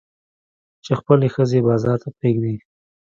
[0.83, 2.55] چې خپلې ښځې بازار ته پرېږدي.